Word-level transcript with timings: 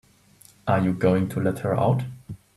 Are 0.67 0.79
you 0.79 0.93
going 0.93 1.29
to 1.29 1.39
let 1.39 1.59
her 1.59 1.79
out? 1.79 2.01